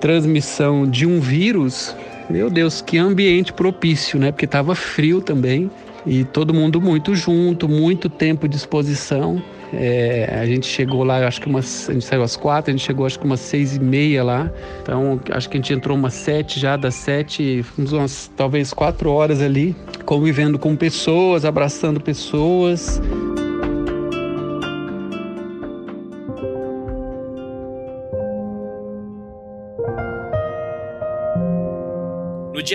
transmissão 0.00 0.90
de 0.90 1.06
um 1.06 1.20
vírus, 1.20 1.94
meu 2.28 2.50
Deus, 2.50 2.80
que 2.80 2.98
ambiente 2.98 3.52
propício, 3.52 4.18
né? 4.18 4.32
Porque 4.32 4.44
estava 4.44 4.74
frio 4.74 5.20
também 5.20 5.70
e 6.06 6.24
todo 6.24 6.54
mundo 6.54 6.80
muito 6.80 7.14
junto, 7.14 7.68
muito 7.68 8.08
tempo 8.08 8.48
de 8.48 8.56
exposição. 8.56 9.42
É, 9.72 10.38
a 10.40 10.46
gente 10.46 10.66
chegou 10.66 11.02
lá, 11.02 11.26
acho 11.26 11.40
que 11.40 11.48
umas. 11.48 11.88
A 11.90 11.92
gente 11.92 12.04
saiu 12.04 12.22
às 12.22 12.36
quatro, 12.36 12.70
a 12.70 12.72
gente 12.76 12.86
chegou 12.86 13.04
acho 13.04 13.18
que 13.18 13.24
umas 13.24 13.40
seis 13.40 13.76
e 13.76 13.80
meia 13.80 14.22
lá. 14.22 14.50
Então, 14.82 15.20
acho 15.30 15.48
que 15.48 15.56
a 15.56 15.60
gente 15.60 15.72
entrou 15.72 15.96
umas 15.96 16.14
sete 16.14 16.60
já, 16.60 16.76
das 16.76 16.94
sete, 16.94 17.62
fomos 17.62 17.92
umas 17.92 18.30
talvez 18.36 18.72
quatro 18.72 19.10
horas 19.10 19.42
ali, 19.42 19.74
convivendo 20.04 20.58
com 20.58 20.76
pessoas, 20.76 21.44
abraçando 21.44 22.00
pessoas. 22.00 23.00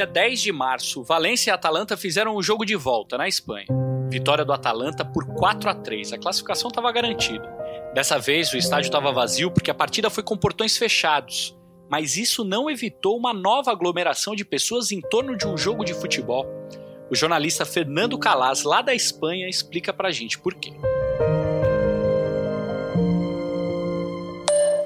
Dia 0.01 0.07
10 0.07 0.41
de 0.41 0.51
março, 0.51 1.03
Valência 1.03 1.51
e 1.51 1.53
Atalanta 1.53 1.95
fizeram 1.95 2.35
o 2.35 2.41
jogo 2.41 2.65
de 2.65 2.75
volta 2.75 3.19
na 3.19 3.27
Espanha. 3.27 3.67
Vitória 4.09 4.43
do 4.43 4.51
Atalanta 4.51 5.05
por 5.05 5.27
4 5.27 5.69
a 5.69 5.75
3. 5.75 6.13
A 6.13 6.17
classificação 6.17 6.69
estava 6.69 6.91
garantida. 6.91 7.47
Dessa 7.93 8.17
vez 8.17 8.51
o 8.51 8.57
estádio 8.57 8.87
estava 8.87 9.11
vazio 9.11 9.51
porque 9.51 9.69
a 9.69 9.75
partida 9.75 10.09
foi 10.09 10.23
com 10.23 10.35
portões 10.35 10.75
fechados. 10.75 11.55
Mas 11.87 12.17
isso 12.17 12.43
não 12.43 12.67
evitou 12.67 13.15
uma 13.15 13.31
nova 13.31 13.71
aglomeração 13.71 14.35
de 14.35 14.43
pessoas 14.43 14.91
em 14.91 15.01
torno 15.01 15.37
de 15.37 15.45
um 15.45 15.55
jogo 15.55 15.85
de 15.85 15.93
futebol. 15.93 16.47
O 17.11 17.15
jornalista 17.15 17.63
Fernando 17.63 18.17
Calas, 18.17 18.63
lá 18.63 18.81
da 18.81 18.95
Espanha, 18.95 19.47
explica 19.47 19.93
pra 19.93 20.09
gente 20.09 20.39
por 20.39 20.55
quê. 20.55 20.73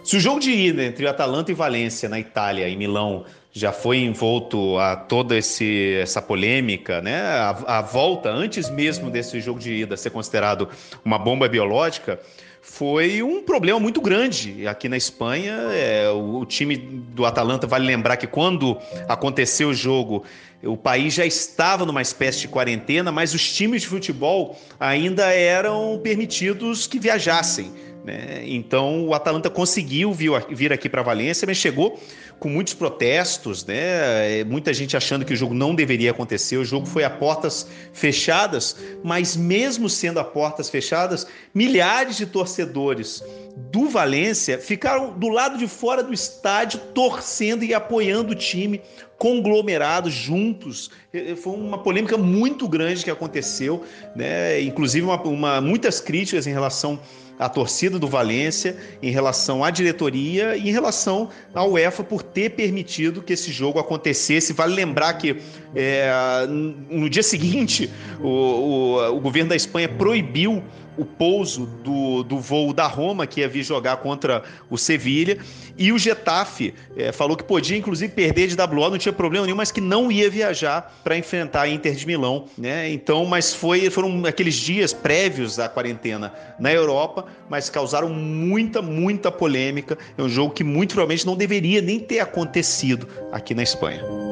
Se 0.06 0.18
o 0.18 0.20
jogo 0.20 0.40
de 0.40 0.52
ida 0.52 0.84
entre 0.84 1.08
Atalanta 1.08 1.50
e 1.52 1.56
Valência 1.56 2.08
na 2.08 2.20
Itália, 2.20 2.70
em 2.70 2.78
Milão, 2.78 3.26
já 3.52 3.72
foi 3.72 3.98
envolto 3.98 4.78
a 4.78 4.96
toda 4.96 5.36
esse, 5.36 5.96
essa 6.00 6.22
polêmica, 6.22 7.02
né? 7.02 7.22
A, 7.22 7.80
a, 7.80 7.82
volta, 7.82 8.30
antes 8.30 8.70
mesmo 8.70 9.10
desse 9.10 9.42
jogo 9.42 9.60
de 9.60 9.74
ida 9.74 9.98
ser 9.98 10.12
considerado 10.12 10.70
uma 11.04 11.18
bomba 11.18 11.50
biológica, 11.50 12.20
foi 12.62 13.24
um 13.24 13.42
problema 13.42 13.80
muito 13.80 14.00
grande 14.00 14.68
aqui 14.68 14.88
na 14.88 14.96
Espanha. 14.96 15.54
É, 15.72 16.08
o, 16.12 16.42
o, 16.42 16.46
time 16.46 16.78
do 16.78 17.26
Atalanta, 17.26 17.66
vale 17.66 17.88
lembrar 17.88 18.18
que 18.18 18.28
quando 18.28 18.78
aconteceu 19.08 19.70
o 19.70 19.74
jogo, 19.74 20.24
o 20.62 20.78
país 20.78 21.16
já 21.16 21.26
estava 21.26 21.84
numa 21.84 22.04
espécie 22.04 22.42
de 22.42 22.48
quarentena, 22.48 23.12
mas 23.12 23.34
os 23.34 23.52
times 23.52 23.82
de 23.82 23.88
futebol 23.88 24.56
ainda 24.80 25.32
eram 25.32 26.00
permitidos 26.04 26.86
que 26.86 27.00
viajassem. 27.00 27.72
Né? 28.06 28.44
Então 28.46 29.08
o 29.08 29.16
Atalanta 29.16 29.50
conseguiu 29.50 30.14
vir, 30.14 30.72
aqui 30.72 30.88
para 30.88 31.02
Valência, 31.02 31.48
mas 31.48 31.58
chegou 31.58 32.00
com 32.38 32.48
muitos 32.48 32.76
protestos, 32.76 33.66
né? 33.66 34.42
É, 34.42 34.44
muita 34.44 34.72
gente 34.74 34.96
achando 34.96 35.26
que 35.26 35.34
o 35.34 35.36
jogo 35.36 35.56
não 35.56 35.74
deveria 35.74 36.12
acontecer. 36.12 36.58
O 36.58 36.66
jogo 36.66 36.86
foi 36.86 37.04
a 37.04 37.10
portas 37.10 37.68
fechadas, 37.94 38.78
mas 39.04 39.36
mesmo 39.36 39.90
sendo 39.90 40.20
a 40.20 40.24
portas 40.24 40.70
fechadas, 40.70 41.26
milhares 41.52 42.16
de 42.16 42.28
torcedores 42.28 43.24
do 43.72 43.90
Valência 43.90 44.60
ficaram 44.60 45.18
do 45.18 45.30
lado 45.30 45.58
de 45.58 45.68
fora 45.68 46.04
do 46.04 46.14
estádio 46.14 46.80
torcendo 46.94 47.64
e 47.64 47.74
apoiando 47.74 48.34
o 48.34 48.36
time, 48.36 48.82
conglomerados 49.18 50.14
juntos. 50.14 50.92
É, 51.12 51.32
é, 51.32 51.36
foi 51.36 51.54
uma 51.54 51.80
polêmica 51.80 52.18
muito 52.18 52.68
grande 52.68 53.04
que 53.04 53.10
aconteceu, 53.10 53.84
né? 54.16 54.62
Inclusive 54.62 55.06
uma, 55.08 55.20
uma 55.24 55.60
muitas 55.60 56.00
críticas 56.00 56.46
em 56.46 56.52
relação 56.52 57.00
a 57.38 57.50
torcida 57.50 58.00
do 58.00 58.08
Valência, 58.08 58.78
em 59.02 59.12
relação 59.12 59.64
à 59.64 59.70
diretoria 59.70 60.56
e 60.56 60.70
em 60.70 60.72
relação 60.72 61.30
à 61.54 61.66
UEFA 61.66 62.04
por 62.04 62.24
ter 62.24 62.52
permitido 62.52 63.22
que 63.22 63.34
esse 63.34 63.52
jogo 63.52 63.80
acontecesse. 63.80 64.54
Vale 64.54 64.74
lembrar 64.74 65.14
que 65.16 65.38
é, 65.76 66.10
no 66.48 67.10
dia 67.10 67.24
seguinte 67.24 67.90
o, 68.22 68.28
o, 68.28 69.18
o 69.18 69.20
governo 69.20 69.50
da 69.50 69.56
Espanha 69.56 69.90
proibiu 69.90 70.64
o 70.98 71.06
pouso 71.06 71.66
do, 71.66 72.24
do 72.24 72.40
voo 72.40 72.74
da 72.74 72.88
Roma, 72.88 73.28
que 73.28 73.42
ia 73.42 73.50
vir 73.50 73.64
jogar 73.64 73.98
contra 73.98 74.44
o 74.70 74.78
Sevilha, 74.78 75.38
e 75.78 75.92
o 75.92 76.00
Getafe 76.00 76.74
é, 76.96 77.12
falou 77.12 77.36
que 77.36 77.44
podia, 77.44 77.78
inclusive, 77.78 78.14
perder 78.14 78.48
de 78.48 78.56
WO, 78.56 78.90
não 78.90 78.98
tinha 78.98 79.12
problema 79.12 79.46
nenhum, 79.46 79.58
mas 79.58 79.72
que 79.72 79.82
não 79.82 80.12
ia 80.12 80.30
viajar 80.30 81.02
para 81.04 81.18
enfrentar 81.18 81.64
a 81.64 81.70
Inter 81.70 81.94
de 81.94 82.08
Milão. 82.08 82.46
Né? 82.58 82.90
Então, 82.92 83.26
mas 83.26 83.54
foi, 83.54 83.90
foram 83.90 84.26
aqueles 84.26 84.56
dias 84.56 84.94
prévios 84.94 85.60
à 85.60 85.68
quarentena 85.68 86.34
na 86.60 86.72
Europa, 86.72 87.26
mas 87.50 87.70
causaram 87.70 88.10
muita, 88.10 88.82
muita 88.82 89.32
polêmica. 89.32 89.98
É 90.18 90.22
um 90.22 90.30
jogo 90.30 90.54
que 90.54 90.64
muito 90.64 90.94
provavelmente 90.94 91.26
não 91.26 91.36
deveria 91.36 91.82
nem 91.82 92.00
ter 92.00 92.20
acontecido 92.20 93.08
aqui 93.32 93.54
na 93.54 93.64
Espanha. 93.64 94.25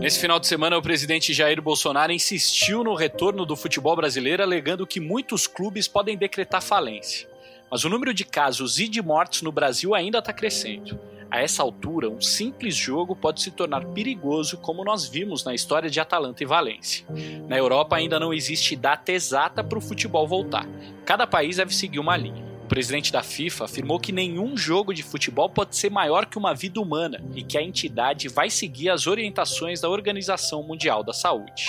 Nesse 0.00 0.20
final 0.20 0.38
de 0.38 0.46
semana, 0.46 0.78
o 0.78 0.82
presidente 0.82 1.34
Jair 1.34 1.60
Bolsonaro 1.60 2.12
insistiu 2.12 2.84
no 2.84 2.94
retorno 2.94 3.44
do 3.44 3.56
futebol 3.56 3.96
brasileiro, 3.96 4.44
alegando 4.44 4.86
que 4.86 5.00
muitos 5.00 5.48
clubes 5.48 5.88
podem 5.88 6.16
decretar 6.16 6.62
falência. 6.62 7.28
Mas 7.68 7.84
o 7.84 7.88
número 7.88 8.14
de 8.14 8.24
casos 8.24 8.78
e 8.78 8.86
de 8.86 9.02
mortes 9.02 9.42
no 9.42 9.50
Brasil 9.50 9.96
ainda 9.96 10.20
está 10.20 10.32
crescendo. 10.32 10.98
A 11.28 11.40
essa 11.42 11.64
altura, 11.64 12.08
um 12.08 12.20
simples 12.20 12.76
jogo 12.76 13.16
pode 13.16 13.42
se 13.42 13.50
tornar 13.50 13.86
perigoso, 13.86 14.56
como 14.58 14.84
nós 14.84 15.06
vimos 15.06 15.44
na 15.44 15.52
história 15.52 15.90
de 15.90 15.98
Atalanta 15.98 16.44
e 16.44 16.46
Valência. 16.46 17.04
Na 17.48 17.58
Europa 17.58 17.96
ainda 17.96 18.20
não 18.20 18.32
existe 18.32 18.76
data 18.76 19.10
exata 19.10 19.64
para 19.64 19.78
o 19.78 19.82
futebol 19.82 20.28
voltar. 20.28 20.66
Cada 21.04 21.26
país 21.26 21.56
deve 21.56 21.74
seguir 21.74 21.98
uma 21.98 22.16
linha. 22.16 22.47
Presidente 22.68 23.10
da 23.10 23.22
FIFA 23.22 23.64
afirmou 23.64 23.98
que 23.98 24.12
nenhum 24.12 24.56
jogo 24.56 24.92
de 24.92 25.02
futebol 25.02 25.48
pode 25.48 25.74
ser 25.74 25.90
maior 25.90 26.26
que 26.26 26.36
uma 26.36 26.54
vida 26.54 26.80
humana 26.80 27.20
e 27.34 27.42
que 27.42 27.56
a 27.56 27.62
entidade 27.62 28.28
vai 28.28 28.50
seguir 28.50 28.90
as 28.90 29.06
orientações 29.06 29.80
da 29.80 29.88
Organização 29.88 30.62
Mundial 30.62 31.02
da 31.02 31.14
Saúde. 31.14 31.66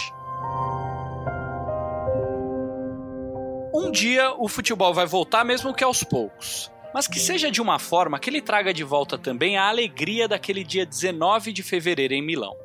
Um 3.73 3.89
dia 3.91 4.33
o 4.37 4.47
futebol 4.47 4.93
vai 4.93 5.05
voltar, 5.05 5.45
mesmo 5.45 5.73
que 5.73 5.83
aos 5.83 6.03
poucos. 6.03 6.69
Mas 6.93 7.07
que 7.07 7.19
seja 7.19 7.49
de 7.49 7.61
uma 7.61 7.79
forma 7.79 8.19
que 8.19 8.29
ele 8.29 8.41
traga 8.41 8.73
de 8.73 8.83
volta 8.83 9.17
também 9.17 9.57
a 9.57 9.69
alegria 9.69 10.27
daquele 10.27 10.63
dia 10.63 10.85
19 10.85 11.53
de 11.53 11.63
fevereiro 11.63 12.13
em 12.13 12.21
Milão. 12.21 12.55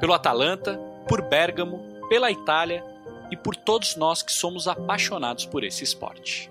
Pelo 0.00 0.14
Atalanta, 0.14 0.76
por 1.06 1.22
Bergamo, 1.22 1.80
pela 2.08 2.30
Itália 2.30 2.82
e 3.30 3.36
por 3.36 3.54
todos 3.54 3.94
nós 3.94 4.22
que 4.22 4.32
somos 4.32 4.66
apaixonados 4.66 5.46
por 5.46 5.62
esse 5.62 5.84
esporte. 5.84 6.50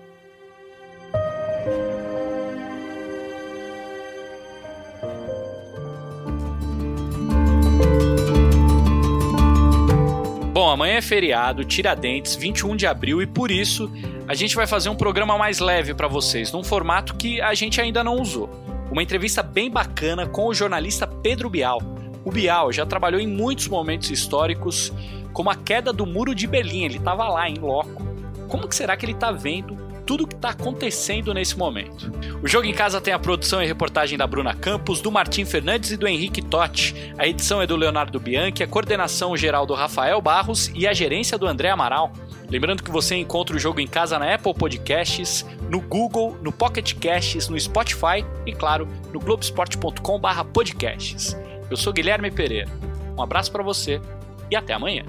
Bom, 10.64 10.70
amanhã 10.70 10.94
é 10.94 11.02
feriado, 11.02 11.62
Tiradentes, 11.62 12.34
21 12.34 12.74
de 12.74 12.86
abril, 12.86 13.20
e 13.20 13.26
por 13.26 13.50
isso 13.50 13.92
a 14.26 14.34
gente 14.34 14.56
vai 14.56 14.66
fazer 14.66 14.88
um 14.88 14.94
programa 14.94 15.36
mais 15.36 15.58
leve 15.58 15.92
para 15.92 16.08
vocês, 16.08 16.50
num 16.52 16.64
formato 16.64 17.16
que 17.16 17.38
a 17.38 17.52
gente 17.52 17.82
ainda 17.82 18.02
não 18.02 18.16
usou. 18.16 18.48
Uma 18.90 19.02
entrevista 19.02 19.42
bem 19.42 19.70
bacana 19.70 20.26
com 20.26 20.46
o 20.46 20.54
jornalista 20.54 21.06
Pedro 21.06 21.50
Bial. 21.50 21.82
O 22.24 22.30
Bial 22.30 22.72
já 22.72 22.86
trabalhou 22.86 23.20
em 23.20 23.26
muitos 23.26 23.68
momentos 23.68 24.08
históricos, 24.08 24.90
como 25.34 25.50
a 25.50 25.54
queda 25.54 25.92
do 25.92 26.06
Muro 26.06 26.34
de 26.34 26.46
Berlim, 26.46 26.84
ele 26.84 26.96
estava 26.96 27.28
lá 27.28 27.46
em 27.46 27.58
loco. 27.58 28.02
Como 28.48 28.66
que 28.66 28.74
será 28.74 28.96
que 28.96 29.04
ele 29.04 29.12
está 29.12 29.30
vendo 29.30 29.76
tudo 30.06 30.24
o 30.24 30.26
que 30.26 30.34
está 30.34 30.48
acontecendo 30.50 31.32
nesse 31.32 31.56
momento. 31.56 32.12
O 32.42 32.48
Jogo 32.48 32.66
em 32.66 32.74
Casa 32.74 33.00
tem 33.00 33.14
a 33.14 33.18
produção 33.18 33.62
e 33.62 33.66
reportagem 33.66 34.18
da 34.18 34.26
Bruna 34.26 34.54
Campos, 34.54 35.00
do 35.00 35.10
Martim 35.10 35.44
Fernandes 35.44 35.90
e 35.90 35.96
do 35.96 36.06
Henrique 36.06 36.42
Totti. 36.42 37.12
A 37.18 37.26
edição 37.26 37.62
é 37.62 37.66
do 37.66 37.76
Leonardo 37.76 38.20
Bianchi, 38.20 38.62
a 38.62 38.66
coordenação 38.66 39.34
geral 39.36 39.66
do 39.66 39.74
Rafael 39.74 40.20
Barros 40.20 40.70
e 40.74 40.86
a 40.86 40.92
gerência 40.92 41.38
do 41.38 41.46
André 41.46 41.70
Amaral. 41.70 42.12
Lembrando 42.50 42.82
que 42.82 42.90
você 42.90 43.16
encontra 43.16 43.56
o 43.56 43.58
Jogo 43.58 43.80
em 43.80 43.86
Casa 43.86 44.18
na 44.18 44.34
Apple 44.34 44.52
Podcasts, 44.54 45.46
no 45.70 45.80
Google, 45.80 46.36
no 46.42 46.52
Pocket 46.52 46.92
Casts, 46.94 47.48
no 47.48 47.58
Spotify 47.58 48.22
e, 48.46 48.52
claro, 48.52 48.86
no 49.12 49.18
globesport.com/podcasts. 49.18 51.34
Eu 51.70 51.76
sou 51.76 51.92
Guilherme 51.92 52.30
Pereira. 52.30 52.70
Um 53.16 53.22
abraço 53.22 53.50
para 53.50 53.62
você 53.62 54.00
e 54.50 54.56
até 54.56 54.74
amanhã. 54.74 55.04